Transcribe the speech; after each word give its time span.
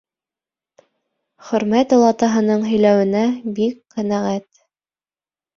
Хөрмәт 1.49 1.93
олатаһының 1.99 2.65
һөйләүенә 2.71 3.21
бик 3.61 3.79
ҡәнәғәт. 3.99 4.49